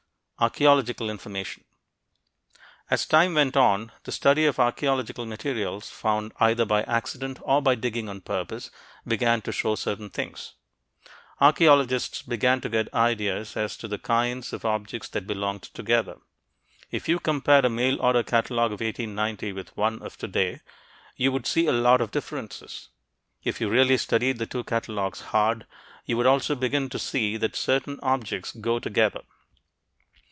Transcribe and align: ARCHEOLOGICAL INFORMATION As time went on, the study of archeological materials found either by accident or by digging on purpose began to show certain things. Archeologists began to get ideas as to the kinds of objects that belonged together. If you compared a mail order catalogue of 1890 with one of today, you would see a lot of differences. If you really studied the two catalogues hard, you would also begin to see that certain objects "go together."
ARCHEOLOGICAL 0.43 1.07
INFORMATION 1.07 1.63
As 2.89 3.05
time 3.05 3.35
went 3.35 3.55
on, 3.55 3.91
the 4.05 4.11
study 4.11 4.47
of 4.47 4.59
archeological 4.59 5.27
materials 5.27 5.91
found 5.91 6.31
either 6.39 6.65
by 6.65 6.81
accident 6.81 7.37
or 7.43 7.61
by 7.61 7.75
digging 7.75 8.09
on 8.09 8.21
purpose 8.21 8.71
began 9.07 9.43
to 9.43 9.51
show 9.51 9.75
certain 9.75 10.09
things. 10.09 10.53
Archeologists 11.39 12.23
began 12.23 12.59
to 12.59 12.69
get 12.69 12.91
ideas 12.91 13.55
as 13.55 13.77
to 13.77 13.87
the 13.87 13.99
kinds 13.99 14.51
of 14.51 14.65
objects 14.65 15.07
that 15.09 15.27
belonged 15.27 15.61
together. 15.61 16.17
If 16.89 17.07
you 17.07 17.19
compared 17.19 17.63
a 17.65 17.69
mail 17.69 18.01
order 18.01 18.23
catalogue 18.23 18.71
of 18.73 18.81
1890 18.81 19.51
with 19.53 19.77
one 19.77 20.01
of 20.01 20.17
today, 20.17 20.61
you 21.15 21.31
would 21.31 21.45
see 21.45 21.67
a 21.67 21.71
lot 21.71 22.01
of 22.01 22.09
differences. 22.09 22.89
If 23.43 23.61
you 23.61 23.69
really 23.69 23.97
studied 23.97 24.39
the 24.39 24.47
two 24.47 24.63
catalogues 24.63 25.21
hard, 25.21 25.67
you 26.07 26.17
would 26.17 26.25
also 26.25 26.55
begin 26.55 26.89
to 26.89 26.97
see 26.97 27.37
that 27.37 27.55
certain 27.55 27.99
objects 28.01 28.53
"go 28.53 28.79
together." 28.79 29.21